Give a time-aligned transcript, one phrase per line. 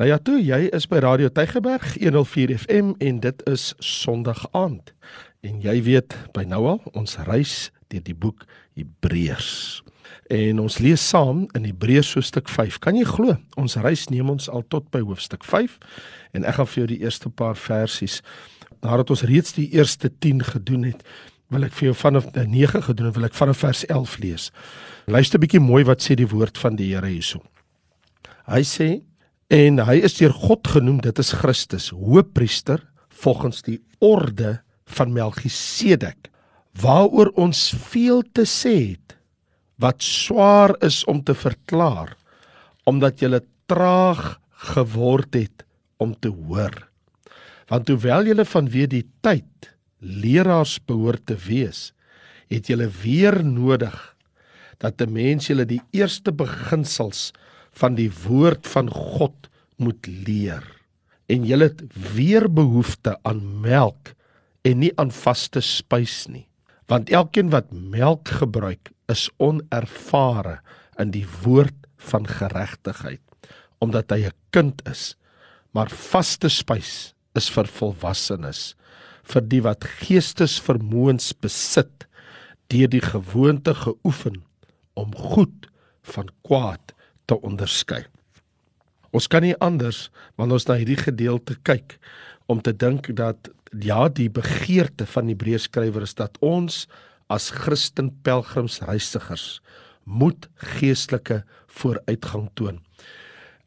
[0.00, 4.94] Nou ja, toe, jy is by Radio Tygerberg 104 FM en dit is Sondag aand.
[5.44, 8.46] En jy weet by nou al, ons reis deur die boek
[8.80, 9.82] Hebreërs.
[10.32, 12.78] En ons lees saam in Hebreërs hoofstuk 5.
[12.80, 13.34] Kan jy glo?
[13.60, 15.76] Ons reis neem ons al tot by hoofstuk 5
[16.32, 18.22] en ek gaan vir jou die eerste paar versies
[18.80, 21.04] nadat ons reeds die eerste 10 gedoen het,
[21.52, 24.48] wil ek vir jou vanaf 9 gedoen en wil ek vanaf vers 11 lees.
[25.12, 27.44] Luister bietjie mooi wat sê die woord van die Here hierso.
[28.48, 28.90] Hy sê
[29.50, 32.84] En hy is deur God genoem, dit is Christus, hoëpriester
[33.22, 34.60] volgens die orde
[34.94, 36.28] van Melchisedek,
[36.78, 39.16] waaroor ons veel te sê het
[39.82, 42.14] wat swaar is om te verklaar
[42.86, 44.38] omdat jy traag
[44.70, 45.64] geword het
[45.98, 46.74] om te hoor.
[47.70, 51.90] Want hoewel jy vanweë die tyd leraars behoort te wees,
[52.50, 53.98] het jy weer nodig
[54.78, 57.32] dat 'n mens julle die eerste beginsels
[57.72, 59.48] van die woord van God
[59.80, 60.64] moet leer.
[61.30, 61.82] En jy het
[62.14, 64.14] weer behoefte aan melk
[64.66, 66.46] en nie aan vaste spys nie.
[66.90, 70.58] Want elkeen wat melk gebruik, is onervare
[70.98, 71.76] in die woord
[72.10, 73.22] van geregtigheid,
[73.78, 75.16] omdat hy 'n kind is.
[75.72, 78.74] Maar vaste spys is vir volwassenes,
[79.22, 82.06] vir die wat geestesvermoëns besit
[82.70, 84.42] deur die gewoonte geoefen
[84.94, 85.70] om goed
[86.02, 86.94] van kwaad
[87.30, 88.02] te onderskei.
[89.14, 91.96] Ons kan nie anders wanneer ons na hierdie gedeelte kyk
[92.50, 96.84] om te dink dat ja die begeerte van die Hebreërskrywer is dat ons
[97.30, 99.60] as Christen pelgrims reisigers
[100.04, 102.80] moet geestelike vooruitgang toon.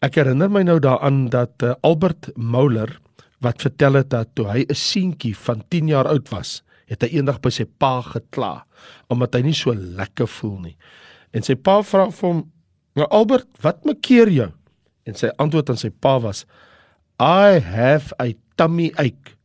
[0.03, 2.97] Ek herinner my nou daaraan dat uh, Albert Mouler
[3.43, 7.19] wat vertel het dat toe hy 'n seentjie van 10 jaar oud was, het hy
[7.19, 8.65] eendag by sy pa gekla
[9.07, 10.77] omdat hy nie so lekker voel nie.
[11.31, 12.51] En sy pa vra vir hom:
[12.95, 14.51] "Nou Albert, wat maak keer jou?"
[15.05, 16.45] En sy antwoord aan sy pa was
[17.19, 19.35] I have a tummy ache.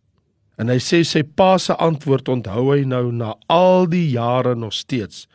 [0.58, 4.74] En hy sê sy pa se antwoord onthou hy nou na al die jare nog
[4.74, 5.26] steeds.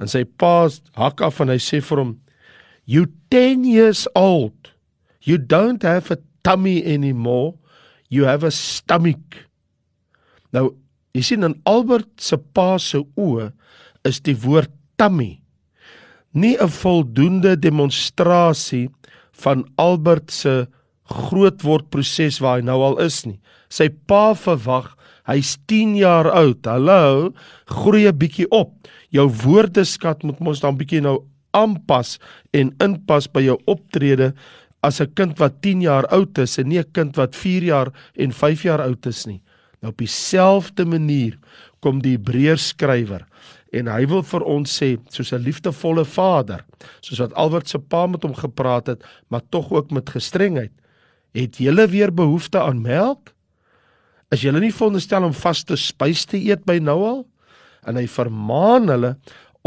[0.00, 2.14] En sy pa hak af en hy sê vir hom
[2.86, 4.72] You 10 years old.
[5.22, 7.54] You don't have a tummy anymore.
[8.08, 9.48] You have a stomach.
[10.52, 10.76] Nou,
[11.16, 13.50] jy sien in Albert se pa se oë
[14.04, 15.43] is die woord tummy
[16.34, 18.90] nie 'n voldoende demonstrasie
[19.32, 20.66] van Albert se
[21.04, 23.40] grootword proses waar hy nou al is nie.
[23.68, 24.96] Sy pa verwag,
[25.26, 26.66] hy's 10 jaar oud.
[26.66, 27.32] Hallo,
[27.66, 28.72] groei 'n bietjie op.
[29.10, 32.18] Jou woordeskat moet mos dan bietjie nou aanpas
[32.52, 34.34] en inpas by jou optrede
[34.82, 37.92] as 'n kind wat 10 jaar oud is en nie 'n kind wat 4 jaar
[38.16, 39.40] en 5 jaar oud is nie.
[39.80, 41.38] Nou op dieselfde manier
[41.80, 43.26] kom die Hebreërs skrywer
[43.74, 46.64] en hy wil vir ons sê soos 'n liefdevolle vader
[47.00, 50.72] soos wat Albert se pa met hom gepraat het maar tog ook met gestrengheid
[51.34, 53.32] het julle weer behoefte aan melk?
[54.30, 57.22] Is julle nie veronderstel om vaste spys te eet by nou al?
[57.86, 59.14] En hy vermaan hulle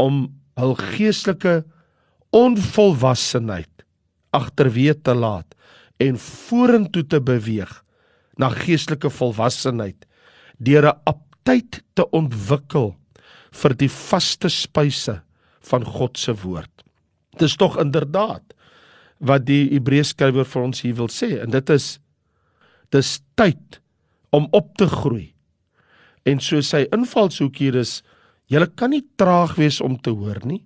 [0.00, 0.26] om
[0.58, 1.62] hul geestelike
[2.34, 3.84] onvolwassenheid
[4.36, 5.54] agterweë te laat
[6.02, 7.70] en vorentoe te beweeg
[8.38, 10.04] na geestelike volwassenheid
[10.58, 12.94] deur 'n aptyd te ontwikkel
[13.54, 15.18] vir die vaste spyse
[15.70, 16.72] van God se woord.
[17.38, 18.54] Dit is tog inderdaad
[19.18, 21.96] wat die Hebreërskrywer vir ons hier wil sê en dit is
[22.94, 23.80] dis tyd
[24.34, 25.32] om op te groei.
[26.28, 28.00] En so sy invalshoek hier is
[28.48, 30.62] jy kan nie traag wees om te hoor nie.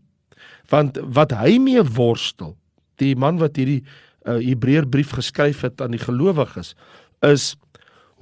[0.70, 2.54] Want wat hy mee worstel,
[3.02, 6.76] die man wat hierdie uh, Hebreërbrief geskryf het aan die gelowiges
[7.26, 7.52] is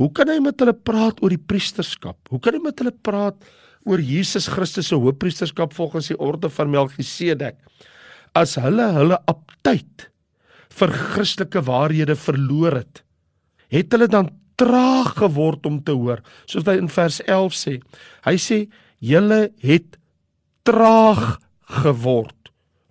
[0.01, 2.17] hoe kan hy met hulle praat oor die priesterskap?
[2.33, 3.37] Hoe kan hy met hulle praat
[3.89, 7.57] oor Jesus Christus se hoëpriesterskap volgens die orde van Melchisedek.
[8.37, 10.11] As hulle hulle aptyd
[10.81, 13.05] vir Christelike waarhede verloor het
[13.71, 16.21] het hulle dan traag geword om te hoor
[16.51, 17.75] soos hy in vers 11 sê.
[18.27, 18.59] Hy sê
[19.01, 19.97] julle het
[20.67, 21.39] traag
[21.81, 22.51] geword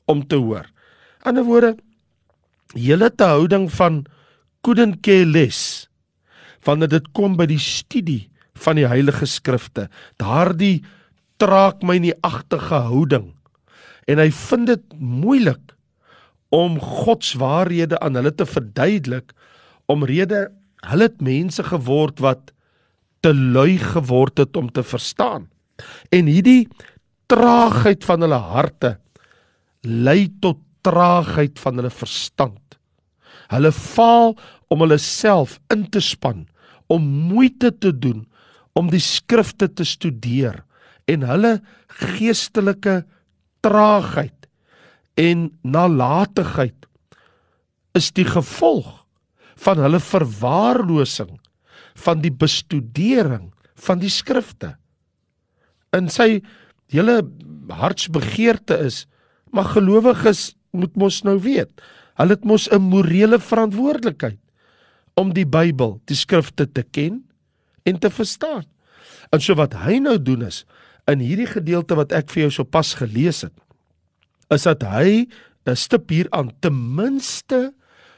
[0.09, 0.65] om te hoor.
[1.27, 1.75] Ander woorde
[2.73, 4.03] julle te houding van
[4.65, 5.87] couldn't care less
[6.67, 8.27] wanneer dit kom by die studie
[8.59, 9.87] van die heilige skrifte.
[10.21, 10.83] Daardie
[11.39, 13.31] traak my in die agtige houding.
[14.09, 15.75] En hy vind dit moeilik
[16.55, 19.35] om God se waarhede aan hulle te verduidelik
[19.89, 20.47] omrede
[20.89, 22.53] hulle het mense geword wat
[23.23, 25.49] te lui geword het om te verstaan.
[26.11, 26.69] En hierdie
[27.29, 28.95] traagheid van hulle harte
[29.83, 32.79] lei tot traagheid van hulle verstand.
[33.51, 34.35] Hulle faal
[34.69, 36.45] om hulle self in te span
[36.89, 38.25] om moeite te doen
[38.77, 40.61] om die skrifte te studeer
[41.09, 41.59] en hulle
[42.01, 43.01] geestelike
[43.65, 44.47] traagheid
[45.19, 46.87] en nalatigheid
[47.97, 48.99] is die gevolg
[49.59, 51.33] van hulle verwaarlosing
[51.99, 53.49] van die bestudering
[53.79, 54.75] van die skrifte.
[55.95, 56.39] In sy
[56.91, 57.21] hele
[57.69, 59.05] hartsbegeerte is,
[59.51, 61.71] maar gelowiges moet mos nou weet,
[62.19, 64.39] hulle het mos 'n morele verantwoordelikheid
[65.15, 67.23] om die Bybel, die skrifte te ken
[67.89, 68.65] en te verstaan.
[69.33, 70.63] En so wat hy nou doen is
[71.09, 73.55] in hierdie gedeelte wat ek vir jou sopas gelees het,
[74.53, 75.25] is dat hy
[75.65, 77.73] 'n stip hier aan ten minste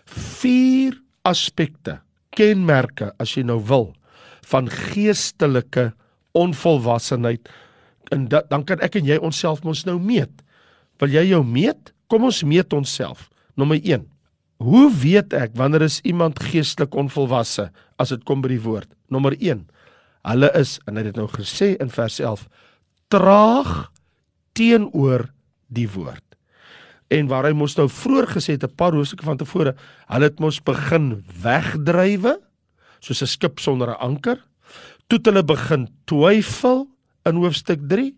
[0.05, 1.99] vier aspekte,
[2.31, 3.93] kenmerke as jy nou wil,
[4.47, 5.91] van geestelike
[6.31, 7.49] onvolwassenheid
[8.11, 10.31] en dat, dan kan ek en jy onsself mos nou meet.
[10.99, 11.93] Wil jy jou meet?
[12.07, 13.29] Kom ons meet onsself.
[13.55, 14.10] Nommer 1.
[14.61, 18.89] Hoe weet ek wanneer is iemand geestelik onvolwasse as dit kom by die woord?
[19.09, 19.63] Nommer 1.
[20.27, 22.43] Hulle is en hy het dit nou gesê in vers 11
[23.11, 23.89] traag
[24.57, 25.25] teenoor
[25.73, 26.23] die woord.
[27.11, 29.75] En waar hy mos nou vroeër gesê het 'n paar hoofstukke van tevore,
[30.07, 32.37] hulle het mos begin wegdrywe
[32.99, 34.37] soos 'n skip sonder 'n anker.
[35.07, 36.87] Toe het hulle begin twyfel
[37.25, 38.15] in hoofstuk 3.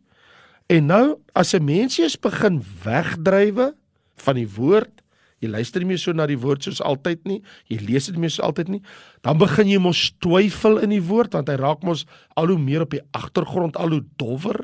[0.67, 3.73] En nou as 'n mens eers begin wegdrywe
[4.15, 5.02] van die woord,
[5.43, 7.41] jy luister nie meer so na die woord soos altyd nie,
[7.71, 8.81] jy lees dit meer soos altyd nie,
[9.25, 12.05] dan begin jy mos twyfel in die woord want hy raak mos
[12.39, 14.63] al hoe meer op die agtergrond, al hoe dowwer.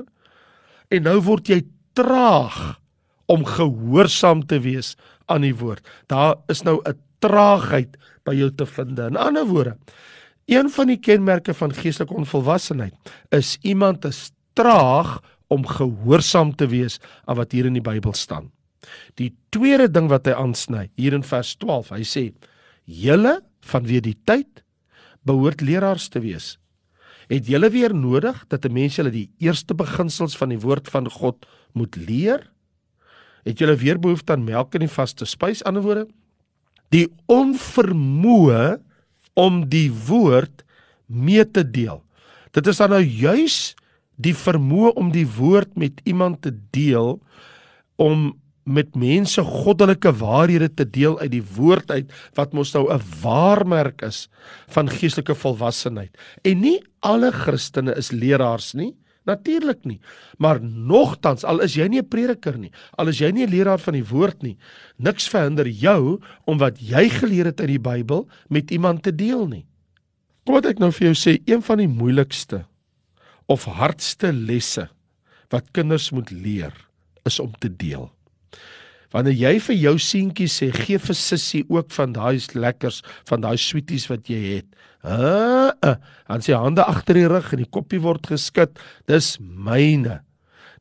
[0.90, 1.62] En nou word jy
[1.98, 2.80] traag
[3.30, 4.96] om gehoorsaam te wees
[5.30, 5.86] aan die woord.
[6.10, 9.00] Daar is nou 'n traagheid by jou te vind.
[9.00, 9.78] In ander woorde,
[10.46, 12.94] een van die kenmerke van geestelike onvolwassenheid
[13.30, 18.52] is iemand is traag om gehoorsaam te wees aan wat hier in die Bybel staan.
[19.16, 22.24] Die tweede ding wat hy aansny hier in vers 12, hy sê:
[22.86, 24.64] "Julle vanweë die tyd
[25.24, 26.58] behoort leraars te wees."
[27.30, 31.10] Het julle weer nodig dat 'n mens julle die eerste beginsels van die woord van
[31.10, 32.50] God moet leer?
[33.48, 36.08] het julle weer behoefte aan melk en die vaste spys ander woorde
[36.94, 38.80] die onvermoë
[39.40, 40.64] om die woord
[41.08, 42.02] mee te deel
[42.56, 43.60] dit is dan nou juis
[44.20, 47.18] die vermoë om die woord met iemand te deel
[48.02, 48.32] om
[48.70, 54.02] met mense goddelike waarhede te deel uit die woord uit wat mos nou 'n waarmerk
[54.06, 54.30] is
[54.68, 58.94] van geestelike volwassenheid en nie alle Christene is leraars nie
[59.30, 60.00] Natuurlik nie.
[60.38, 63.80] Maar nogtans, al is jy nie 'n prediker nie, al is jy nie 'n leraar
[63.80, 64.58] van die woord nie,
[64.98, 69.48] niks verhinder jou om wat jy geleer het uit die Bybel met iemand te deel
[69.48, 69.66] nie.
[70.46, 72.66] Kom wat ek nou vir jou sê, een van die moeilikste
[73.46, 74.90] of hardste lesse
[75.50, 76.74] wat kinders moet leer,
[77.26, 78.12] is om te deel.
[79.16, 83.58] Wanneer jy vir jou seentjie sê gee vir sussie ook van daai lekkers, van daai
[83.58, 84.70] sweeties wat jy het.
[85.02, 85.96] Uh, uh,
[86.28, 88.78] dan sê hande agter die rug en die koppie word geskit.
[89.10, 90.20] Dis myne.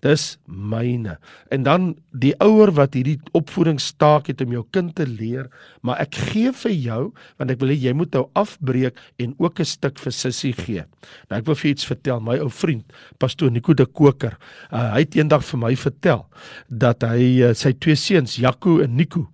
[0.05, 1.17] Dis myne.
[1.51, 5.49] En dan die ouer wat hierdie opvoedingstaak het om jou kind te leer,
[5.83, 7.01] maar ek gee vir jou
[7.41, 10.85] want ek wil hê jy moet nou afbreek en ook 'n stuk vir sussie gee.
[11.31, 12.85] Nou ek wil vir iets vertel, my ou vriend,
[13.19, 14.39] pastoor Nico de Koker.
[14.73, 16.27] Uh, hy het eendag vir my vertel
[16.69, 19.29] dat hy uh, sy twee seuns, Jaco en Nico,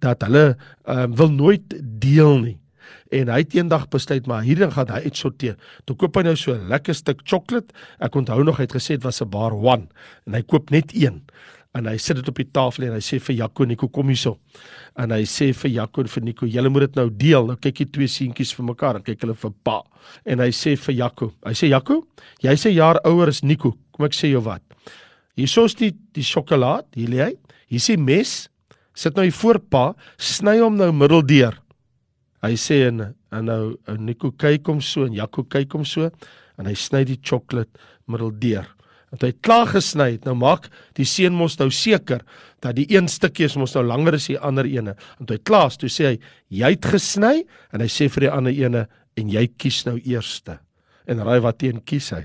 [0.00, 0.56] dat hulle
[0.88, 2.58] uh, wil nooit deel nie
[3.10, 5.56] en hy het eendag besluit maar hierdie gaan hy uitsorteer.
[5.84, 7.72] Toe koop hy nou so 'n lekker stuk sjokolade.
[8.00, 9.88] Ek onthou nog hy het gesê dit was 'n bar 1
[10.26, 11.22] en hy koop net een.
[11.76, 14.38] En hy sit dit op die tafel en hy sê vir Jaco Nico kom hierso.
[14.96, 17.46] En hy sê vir Jaco en vir Nico, julle moet dit nou deel.
[17.46, 19.82] Nou kyk jy twee seentjies vir mekaar kyk hulle vir pa.
[20.24, 22.06] En hy sê vir Jaco, hy sê Jaco,
[22.40, 23.74] jy sê jaar ouer as Nico.
[23.92, 24.62] Kom ek sê jou wat.
[25.36, 27.32] Hierso is die die sjokolade, hier lê hy.
[27.68, 28.48] Hier is die mes.
[28.96, 31.58] Sit nou hier voor pa, sny hom nou middeldeur.
[32.44, 36.10] Hy sê en en nou ou Nico kyk hom so en Jaco kyk hom so
[36.56, 37.68] en hy sny die sjokolade
[38.08, 38.68] middeldeur.
[39.12, 40.24] En hy het klaar gesny het.
[40.26, 42.24] Nou maak die seun mos nou seker
[42.64, 44.96] dat die een stukkie is mos nou langer as die ander ene.
[45.20, 46.14] En hy klaar, toe sê hy
[46.62, 50.58] jy het gesny en hy sê vir die ander ene en jy kies nou eerste.
[51.06, 52.24] En raai wat teen kies hy?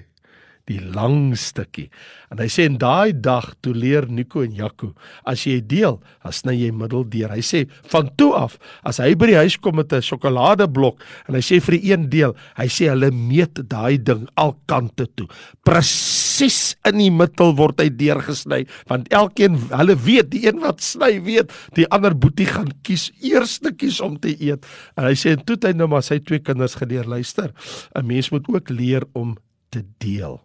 [0.72, 1.90] Die lang stukkie.
[2.32, 4.94] En hy sê en daai dag toe leer Nico en Jaco,
[5.28, 7.34] as jy deel, dan sny jy middeldeur.
[7.36, 8.56] Hy sê van toe af,
[8.88, 12.10] as hy by die huis kom met 'n sjokoladeblok en hy sê vir die een
[12.10, 15.28] deel, hy sê hulle meet daai ding al kante toe.
[15.64, 21.20] Presies in die middel word hy deurgesny, want elkeen hulle weet, die een wat sny
[21.22, 24.66] weet, die ander boetie gaan kies eerste kies om te eet.
[24.96, 27.52] En hy sê en toe het hy nou maar sy twee kinders geleer luister.
[27.96, 29.38] 'n Mens moet ook leer om
[29.70, 30.40] te deel.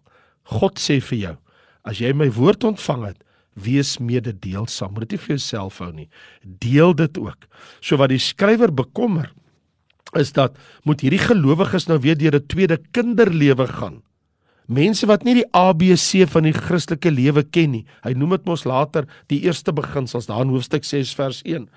[0.47, 1.37] God sê vir jou,
[1.87, 3.21] as jy my woord ontvang het,
[3.57, 4.93] wees mededeelsaam.
[4.95, 6.09] Moet dit nie vir jouself hou nie.
[6.43, 7.47] Deel dit ook.
[7.81, 9.33] So wat die skrywer bekommer
[10.17, 14.03] is dat moet hierdie gelowiges nou weer deur 'n tweede kinderlewe gaan.
[14.69, 17.87] Mense wat nie die ABC van die Christelike lewe ken nie.
[18.03, 21.69] Hy noem dit mos later die eerste beginsels daar in hoofstuk 6 vers 1.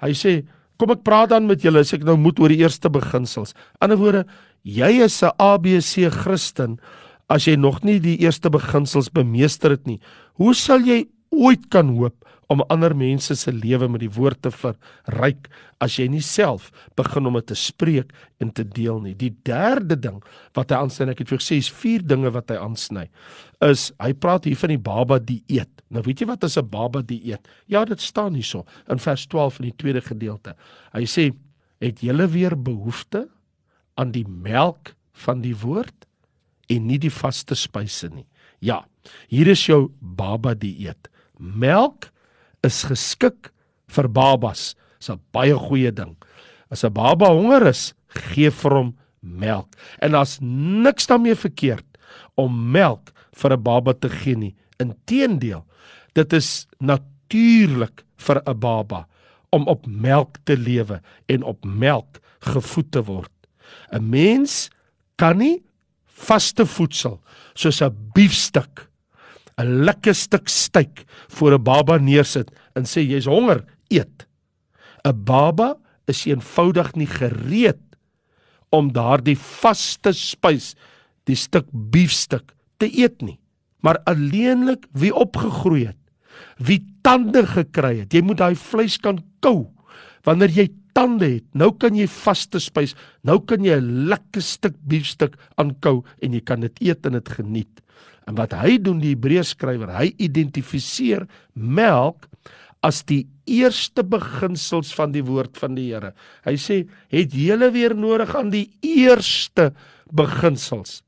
[0.00, 0.44] Hy sê
[0.78, 3.50] Kom ek praat dan met julle as ek nou moet oor die eerste beginsels.
[3.50, 4.24] In ander woorde,
[4.62, 6.78] jy is 'n ABC Christen
[7.28, 10.00] as jy nog nie die eerste beginsels bemeester het nie.
[10.40, 11.04] Hoe sal jy
[11.34, 15.50] ooit kan hoop om ander mense se lewe met die woord te verryk
[15.84, 19.12] as jy nie self begin om dit te spreek en te deel nie.
[19.18, 20.22] Die derde ding
[20.56, 23.04] wat hy aansny, ek het vir gesê is vier dinge wat hy aansny.
[23.64, 25.70] Is hy praat hier van die baba dieet.
[25.92, 27.44] Nou weet jy wat is 'n baba dieet?
[27.68, 30.56] Ja, dit staan hierso in vers 12 in die tweede gedeelte.
[30.92, 31.32] Hy sê,
[31.80, 33.28] "Het julle weer behoefte
[33.96, 36.07] aan die melk van die woord
[36.68, 38.26] en nie die vaste spyse nie?"
[38.60, 38.84] Ja,
[39.28, 41.08] hier is jou baba dieet.
[41.38, 42.10] Melk
[42.66, 43.52] is geskik
[43.88, 44.74] vir babas.
[44.98, 46.16] Dis 'n baie goeie ding.
[46.70, 49.76] As 'n baba honger is, gee vir hom melk.
[50.00, 51.86] En daar's niks daarmee verkeerd
[52.36, 54.54] om melk vir 'n baba te gee nie.
[54.78, 55.64] Inteendeel,
[56.14, 59.06] dit is natuurlik vir 'n baba
[59.50, 63.32] om op melk te lewe en op melk gevoed te word.
[63.92, 64.70] 'n Mens
[65.16, 65.62] kan nie
[66.26, 67.20] vaste voedsel
[67.54, 68.88] soos 'n biefstuk
[69.58, 74.26] 'n lekker stuk steak voor 'n baba neersit en sê jy's honger, eet.
[75.04, 77.82] 'n Baba is eenvoudig nie gereed
[78.70, 80.74] om daardie vaste spys,
[81.24, 83.38] die stuk beefstuk te eet nie.
[83.80, 86.00] Maar alleenlik wie opgegroei het,
[86.58, 89.68] wie tande gekry het, jy moet daai vleis kan kou.
[90.24, 90.68] Wanneer jy
[90.98, 96.02] tande het, nou kan jy vaste spys, nou kan jy 'n lekker stuk beefstuk aankou
[96.22, 97.80] en jy kan dit eet en dit geniet.
[98.26, 102.26] En wat hy doen die Hebreërs skrywer, hy identifiseer melk
[102.82, 106.12] as die eerste beginsels van die woord van die Here.
[106.44, 109.72] Hy sê, "Het julle weer nodig aan die eerste
[110.12, 111.02] beginsels?"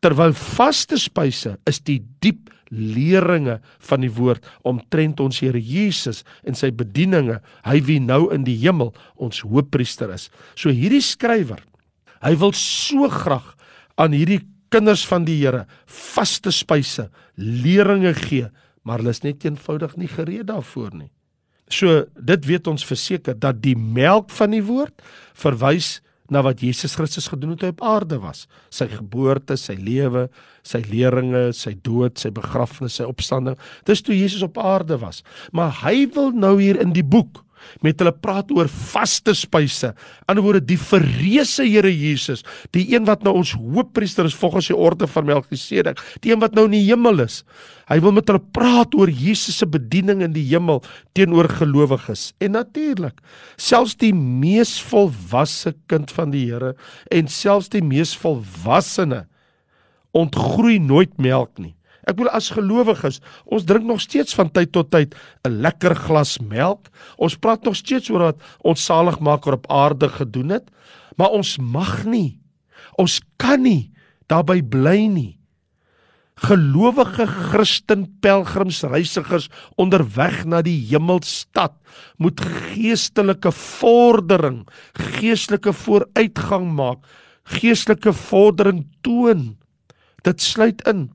[0.00, 3.58] Terwyl vaste spyse is die diep leringe
[3.88, 8.56] van die woord omtrent ons Here Jesus en sy bedieninge, hy wie nou in die
[8.62, 10.28] hemel ons hoëpriester is.
[10.54, 11.62] So hierdie skrywer,
[12.22, 13.56] hy wil so graag
[14.00, 18.50] aan hierdie kinders van die Here vaste spyse, leringe gee,
[18.86, 21.10] maar hulle is net eenvoudig nie gereed daarvoor nie.
[21.70, 25.04] So dit weet ons verseker dat die melk van die woord
[25.38, 25.98] verwys
[26.30, 28.46] na wat Jesus Christus gedoen het op aarde was.
[28.70, 30.28] Sy geboorte, sy lewe,
[30.66, 33.58] sy leringe, sy dood, sy begrafnis, sy opstanding.
[33.88, 35.24] Dis toe Jesus op aarde was.
[35.52, 37.42] Maar hy wil nou hier in die boek
[37.84, 39.92] met hulle praat oor vaste spyse.
[40.30, 45.08] Anderswoorde die verreëse Here Jesus, die een wat nou ons hoofpriester is volgens die orde
[45.10, 47.42] van Melchisedek, die een wat nou in die hemel is.
[47.90, 50.82] Hy wil met hulle praat oor Jesus se bediening in die hemel
[51.18, 52.30] teenoor gelowiges.
[52.38, 53.18] En natuurlik,
[53.58, 56.76] selfs die mees volwasse kind van die Here
[57.10, 59.24] en selfs die mees volwassene
[60.16, 61.74] ontgroei nooit melk nie.
[62.08, 65.14] Ek bedoel as gelowiges, ons drink nog steeds van tyd tot tyd
[65.44, 66.88] 'n lekker glas melk.
[67.18, 70.70] Ons praat nog steeds oor wat ons saligmaker op aarde gedoen het,
[71.16, 72.40] maar ons mag nie.
[72.96, 73.92] Ons kan nie
[74.28, 75.40] daarby bly nie.
[76.40, 81.74] Gelowige Christen pelgrims reisigers onderweg na die hemelstad
[82.16, 84.62] moet geestelike vordering,
[84.96, 87.04] geestelike vooruitgang maak,
[87.44, 89.58] geestelike vordering toon.
[90.24, 91.10] Dit sluit in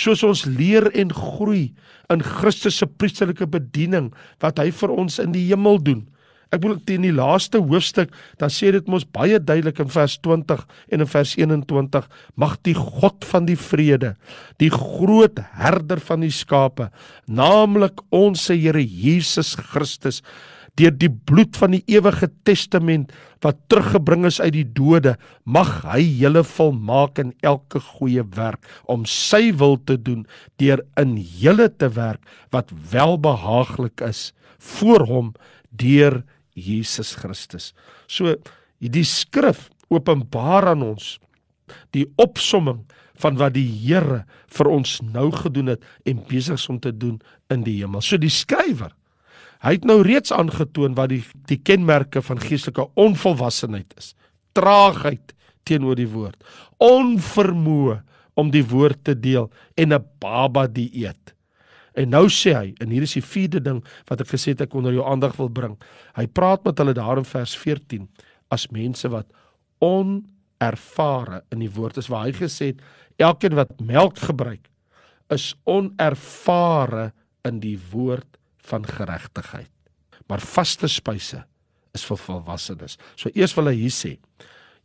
[0.00, 1.70] soos ons leer en groei
[2.10, 4.10] in Christus se priesterlike bediening
[4.42, 6.06] wat hy vir ons in die hemel doen.
[6.50, 8.10] Ek bedoel teen die laaste hoofstuk,
[8.42, 12.74] dan sê dit mos baie duidelik in vers 20 en in vers 21, mag die
[12.74, 14.16] God van die vrede,
[14.58, 16.88] die groot herder van die skape,
[17.30, 20.24] naamlik ons Here Jesus Christus,
[20.78, 23.12] deur die bloed van die ewige testament
[23.44, 29.06] wat teruggebring is uit die dode, mag hy julle volmaak in elke goeie werk om
[29.08, 30.26] sy wil te doen
[30.62, 32.22] deur in julle te werk
[32.54, 34.30] wat welbehaaglik is
[34.76, 35.34] voor hom
[35.70, 36.20] deur
[36.54, 37.72] Jesus Christus.
[38.06, 38.36] So
[38.80, 41.18] die skrif openbaar aan ons
[41.94, 42.84] die opsomming
[43.20, 47.20] van wat die Here vir ons nou gedoen het en besig is om te doen
[47.52, 48.02] in die hemel.
[48.02, 48.94] So die skrywer
[49.60, 54.14] Hy het nou reeds aangetoon wat die die kenmerke van geestelike onvolwassenheid is.
[54.56, 55.34] Traagheid
[55.68, 56.38] teenoor die woord,
[56.80, 58.00] onvermoë
[58.40, 61.34] om die woord te deel en 'n baba dieet.
[61.94, 64.74] En nou sê hy, en hier is die vierde ding wat ek gesê het ek
[64.74, 65.76] onder jou aandag wil bring.
[66.14, 68.08] Hy praat met hulle daar in vers 14
[68.50, 69.26] as mense wat
[69.80, 72.82] onervare in die woord is waar hy gesê het
[73.20, 74.68] elkeen wat melk gebruik
[75.30, 77.12] is onervare
[77.44, 79.70] in die woord van geregtigheid.
[80.28, 81.42] Maar vaste spyse
[81.96, 82.96] is vir volwassenes.
[83.16, 84.12] So eers wil hy hier sê: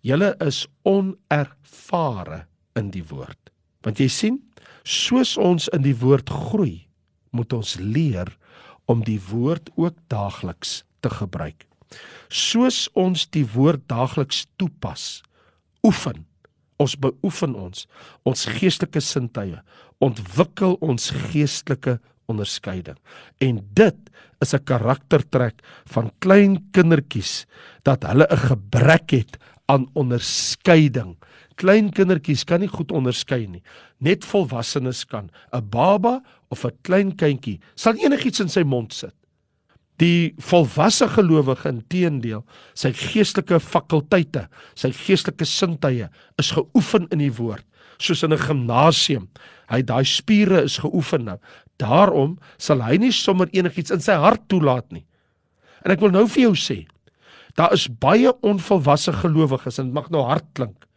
[0.06, 2.46] Julle is onervare
[2.78, 3.52] in die woord.
[3.86, 4.40] Want jy sien,
[4.86, 6.86] soos ons in die woord groei,
[7.36, 8.32] moet ons leer
[8.90, 11.66] om die woord ook daagliks te gebruik.
[12.30, 15.22] Soos ons die woord daagliks toepas,
[15.86, 16.26] oefen
[16.82, 17.86] ons beoefen ons
[18.28, 19.60] ons geestelike sintuie,
[20.04, 22.00] ontwikkel ons geestelike
[22.32, 22.98] onderskeiding.
[23.38, 23.96] En dit
[24.40, 27.46] is 'n karaktertrek van klein kindertjies
[27.84, 31.18] dat hulle 'n gebrek het aan onderskeiding.
[31.56, 33.64] Klein kindertjies kan nie goed onderskei nie.
[33.98, 35.30] Net volwassenes kan.
[35.52, 39.14] 'n Baba of 'n klein kindjie sal enigiets in sy mond sit.
[39.98, 46.10] Die volwasse gelowige inteendeel, sy geestelike fakulteite, sy geestelike sintuie
[46.42, 47.64] is geoefen in die woord,
[47.98, 49.30] soos in 'n gimnasium.
[49.70, 51.40] Hy daai spiere is geoefen nou.
[51.82, 55.06] Daarom sal hy nie sommer enigiets in sy hart toelaat nie.
[55.86, 56.84] En ek wil nou vir jou sê,
[57.56, 60.88] daar is baie onvolwasse gelowiges en dit mag nou hard klink.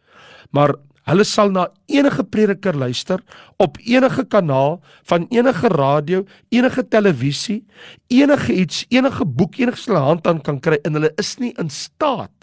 [0.55, 0.73] Maar
[1.09, 3.21] hulle sal na enige prediker luister
[3.61, 7.63] op enige kanaal van enige radio, enige televisie,
[8.07, 11.71] enige iets, enige boek, enige hulle hand aan kan kry en hulle is nie in
[11.73, 12.33] staat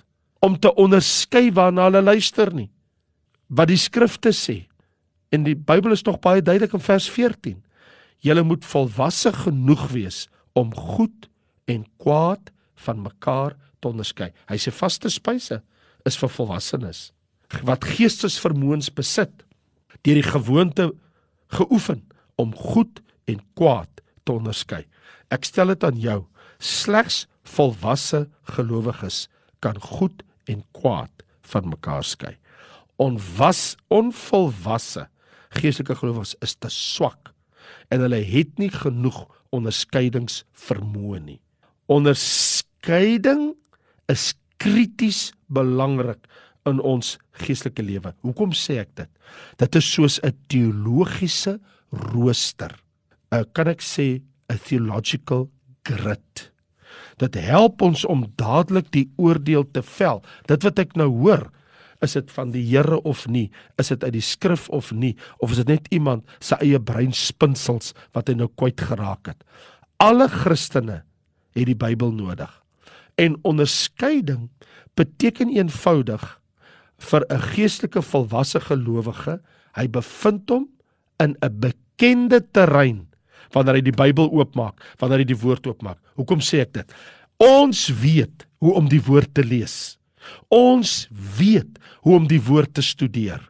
[0.44, 2.68] om te onderskei waarna hulle luister nie.
[3.48, 4.64] Wat die skrifte sê.
[5.34, 7.58] En die Bybel is tog baie duidelik in vers 14.
[8.24, 11.28] Julle moet volwasse genoeg wees om goed
[11.64, 12.52] en kwaad
[12.86, 14.30] van mekaar te onderskei.
[14.48, 15.60] Hy sê vaste spyse
[16.06, 17.10] is vir volwassenes
[17.66, 19.44] wat geestesvermoëns besit
[20.02, 20.88] deur die gewoonte
[21.54, 22.02] geoefen
[22.42, 24.82] om goed en kwaad te onderskei.
[25.30, 26.18] Ek stel dit aan jou,
[26.58, 29.26] slegs volwasse gelowiges
[29.62, 32.34] kan goed en kwaad van mekaar skei.
[33.02, 35.06] Onwas onvolwasse
[35.58, 37.32] geestelike gelowiges is te swak
[37.90, 39.24] en hulle het nie genoeg
[39.54, 41.40] onderskeidingsvermoë nie.
[41.92, 43.54] Onderskeiding
[44.10, 46.26] is krities belangrik
[46.66, 48.12] in ons geestelike lewe.
[48.26, 49.10] Hoekom sê ek dit?
[49.60, 52.74] Dit is soos 'n teologiese rooster.
[53.32, 55.48] Uh, kan ek sê 'n theological
[55.84, 56.50] grid.
[57.18, 60.22] Dit help ons om dadelik die oordeel te vel.
[60.46, 61.50] Dit wat ek nou hoor,
[62.04, 63.50] is dit van die Here of nie?
[63.80, 65.14] Is dit uit die skrif of nie?
[65.38, 69.44] Of is dit net iemand se eie breinspinsels wat hy nou kwyt geraak het?
[70.02, 71.02] Alle Christene
[71.56, 72.50] het die Bybel nodig.
[73.16, 74.50] En onderskeiding
[74.96, 76.24] beteken eenvoudig
[76.98, 79.40] vir 'n geestelike volwasse gelowige,
[79.76, 80.68] hy bevind hom
[81.20, 83.08] in 'n bekende terrein
[83.52, 85.98] wanneer hy die Bybel oopmaak, wanneer hy die woord oopmaak.
[86.16, 86.92] Hoekom sê ek dit?
[87.38, 89.98] Ons weet hoe om die woord te lees.
[90.52, 91.08] Ons
[91.38, 93.42] weet hoe om die woord te studeer.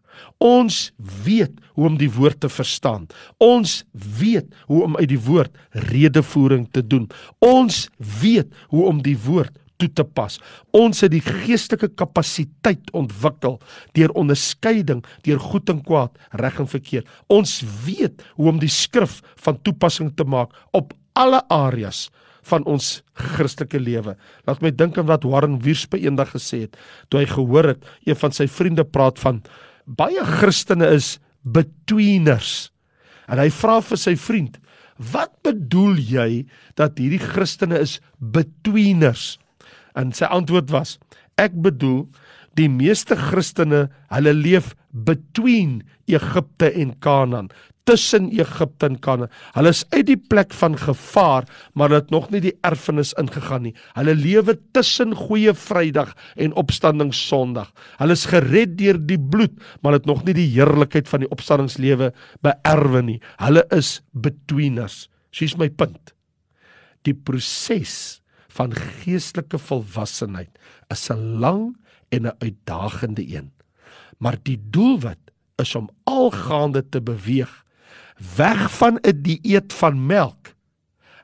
[0.42, 0.92] Ons
[1.24, 3.06] weet hoe om die woord te verstaan.
[3.42, 5.52] Ons weet hoe om uit die woord
[5.90, 7.08] redevoering te doen.
[7.44, 7.86] Ons
[8.20, 10.38] weet hoe om die woord toe te pas.
[10.76, 13.58] Ons het die geestelike kapasiteit ontwikkel
[13.96, 17.08] deur onderskeiding deur goed en kwaad, reg en verkeerd.
[17.32, 22.06] Ons weet hoe om die skrif van toepassing te maak op alle areas
[22.50, 24.16] van ons Christelike lewe.
[24.46, 26.76] Laat my dink aan wat Warren Wiersbe eendag gesê het
[27.10, 29.42] toe hy gehoor het een van sy vriende praat van
[29.86, 32.70] baie Christene is betweeners.
[33.30, 34.58] En hy vra vir sy vriend:
[34.98, 39.38] "Wat bedoel jy dat hierdie Christene is betweeners?"
[39.94, 40.98] En sy antwoord was:
[41.38, 42.08] "Ek bedoel
[42.56, 47.50] die meeste Christene, hulle leef between Egipte en Kanaan
[47.86, 49.30] tussen Egipte en Kanaan.
[49.54, 53.66] Hulle is uit die plek van gevaar, maar hulle het nog nie die erfenis ingegaan
[53.68, 53.74] nie.
[53.94, 57.70] Hulle lewe tussen Goeie Vrydag en Opstanding Sondag.
[58.00, 61.30] Hulle is gered deur die bloed, maar hulle het nog nie die heerlikheid van die
[61.30, 62.12] opstandingslewe
[62.44, 63.18] beerwe nie.
[63.42, 65.06] Hulle is betweeners.
[65.30, 66.14] Sies my punt.
[67.06, 68.20] Die proses
[68.56, 70.50] van geestelike volwassenheid
[70.90, 71.76] is 'n lang
[72.10, 73.52] en 'n uitdagende een.
[74.18, 75.22] Maar die doelwit
[75.56, 77.65] is om algaande te beweeg
[78.36, 80.54] weg van 'n dieet van melk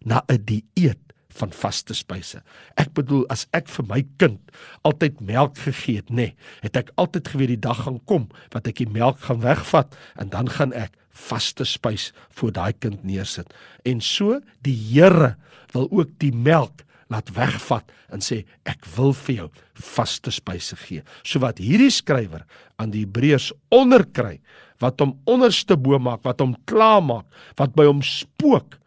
[0.04, 2.42] na 'n dieet van vaste spyse.
[2.76, 4.52] Ek bedoel as ek vir my kind
[4.82, 8.66] altyd melk gegee het, nê, nee, het ek altyd geweet die dag gaan kom wat
[8.66, 13.52] ek die melk gaan wegvat en dan gaan ek vaste spys vir daai kind neersit.
[13.84, 15.36] En so die Here
[15.72, 19.48] wil ook die melk laat wegvat en sê ek wil vir jou
[19.92, 21.04] vaste spyse gee.
[21.24, 22.44] So wat hierdie skrywer
[22.80, 24.38] aan die Hebreërs onderkry
[24.82, 28.78] wat hom onderste bo maak, wat hom kla maak, wat by hom spook,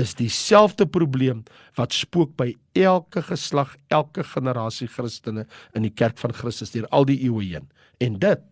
[0.00, 1.42] is dieselfde probleem
[1.76, 5.44] wat spook by elke geslag, elke generasie Christene
[5.76, 7.68] in die kerk van Christus deur al die eeue heen.
[8.00, 8.44] En dit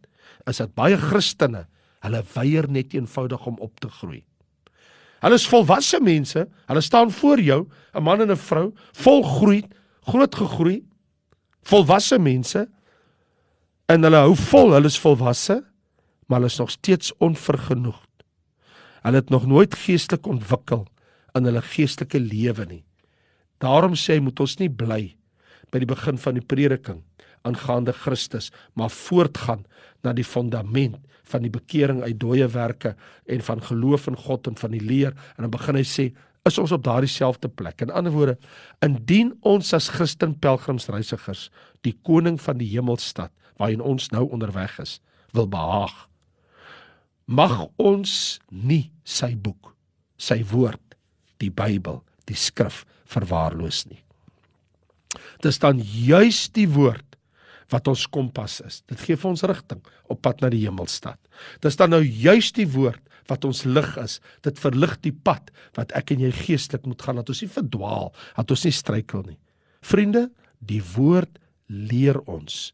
[0.48, 1.64] is dat baie Christene,
[2.04, 4.22] hulle weier net eenvoudig om op te groei.
[5.20, 9.64] Hulle is volwasse mense, hulle staan voor jou, 'n man en 'n vrou, volgroei,
[10.06, 10.82] groot gegroei,
[11.62, 12.68] volwasse mense
[13.88, 15.64] en hulle hou vol, hulle is volwasse,
[16.30, 18.08] maar hulle is nog steeds onvergenoegd.
[19.02, 20.86] Hulle het nog nooit geestelik ontwikkel
[21.34, 22.84] in hulle geestelike lewe nie.
[23.58, 25.16] Daarom sê hy moet ons nie bly
[25.74, 27.02] by die begin van die prediking
[27.48, 29.64] aangaande Christus, maar voortgaan
[30.04, 32.94] na die fondament van die bekering uit dooie werke
[33.26, 36.10] en van geloof in God en van die leer en dan begin hy sê
[36.48, 37.82] is ons op daardie selfde plek.
[37.84, 38.36] In ander woorde,
[38.84, 41.48] indien ons as Christen pelgrimsreisigers
[41.84, 45.00] die koning van die hemelstad waarin ons nou onderweg is,
[45.36, 46.09] wil behaag,
[47.30, 48.12] mag ons
[48.50, 49.72] nie sy boek,
[50.18, 50.82] sy woord,
[51.40, 54.02] die Bybel, die skrif verwaarloos nie.
[55.42, 57.06] Dit staan juis die woord
[57.70, 58.80] wat ons kompas is.
[58.90, 61.18] Dit gee vir ons rigting op pad na die hemelstad.
[61.62, 64.18] Dis dan nou juis die woord wat ons lig is.
[64.42, 68.10] Dit verlig die pad wat ek en jy geestelik moet gaan dat ons nie verdwaal,
[68.36, 69.38] dat ons nie struikel nie.
[69.86, 70.26] Vriende,
[70.58, 71.38] die woord
[71.70, 72.72] leer ons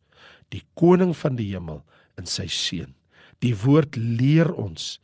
[0.55, 1.83] die koning van die hemel
[2.19, 2.95] in sy seun.
[3.45, 4.97] Die woord leer ons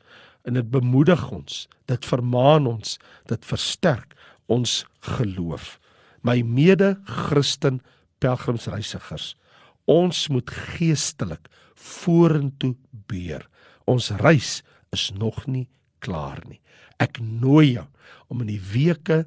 [0.46, 2.98] en dit bemoedig ons, dit vermaan ons,
[3.30, 4.16] dit versterk
[4.50, 4.82] ons
[5.16, 5.78] geloof.
[6.22, 7.80] My mede-Christen
[8.22, 9.32] pelgrimsreisigers,
[9.90, 12.76] Ons moet geestelik vorentoe
[13.10, 13.48] beer.
[13.90, 14.62] Ons reis
[14.94, 15.66] is nog nie
[16.02, 16.60] klaar nie.
[17.02, 17.86] Ek nooi jou
[18.30, 19.24] om in die weke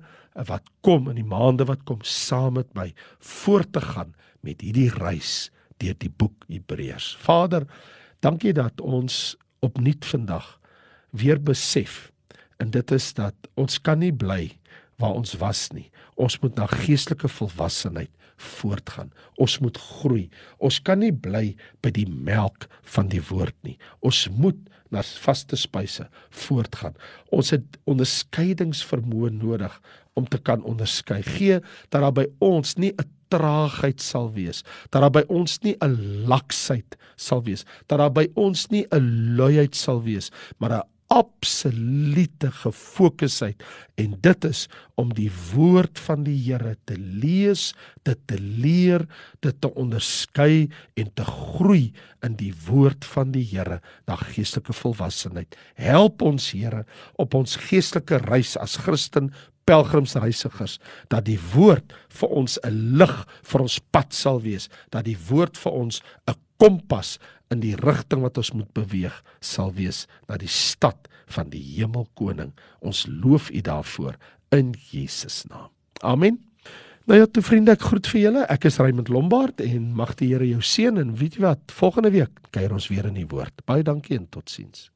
[0.47, 4.91] wat kom in die maande wat kom saam met my voort te gaan met hierdie
[4.95, 7.15] reis deur die boek Hebreërs.
[7.19, 7.67] Vader,
[8.19, 10.59] dankie dat ons opnuut vandag
[11.11, 12.11] weer besef
[12.57, 14.51] en dit is dat ons kan nie bly
[15.01, 15.89] waar ons was nie.
[16.15, 19.11] Ons moet na geestelike volwassenheid voortgaan.
[19.39, 20.29] Ons moet groei.
[20.63, 23.75] Ons kan nie bly by die melk van die woord nie.
[23.99, 24.59] Ons moet
[24.93, 26.05] na vaste spyse
[26.45, 26.95] voortgaan.
[27.35, 29.75] Ons het onderskeidingsvermoë nodig
[30.15, 31.21] om te kan onderskei.
[31.27, 35.75] Gee dat daar by ons nie 'n traagheid sal wees, dat daar by ons nie
[35.81, 40.95] 'n laksheid sal wees, dat daar by ons nie 'n luiheid sal wees, maar 'n
[41.13, 43.61] absolute gefokusheid
[44.01, 44.65] en dit is
[44.99, 47.73] om die woord van die Here te lees,
[48.07, 49.05] dit te leer,
[49.45, 50.67] dit te onderskei
[50.97, 51.93] en te groei
[52.25, 55.55] in die woord van die Here na geestelike volwassenheid.
[55.77, 56.85] Help ons Here
[57.21, 59.31] op ons geestelike reis as Christen
[59.65, 65.17] pelgrimsreisigers dat die woord vir ons 'n lig vir ons pad sal wees, dat die
[65.29, 67.19] woord vir ons 'n kompas
[67.51, 72.53] in die rigting wat ons moet beweeg sal wees na die stad van die hemelkoning.
[72.81, 74.15] Ons loof U daarvoor
[74.51, 75.69] in Jesus naam.
[76.01, 76.39] Amen.
[77.05, 78.45] Nou ja, toe vriende, ek groet vir julle.
[78.49, 82.09] Ek is Raymond Lombard en mag die Here jou seën en weet jy wat, volgende
[82.15, 83.53] week kuier ons weer in die woord.
[83.69, 84.89] Baie dankie en totsiens.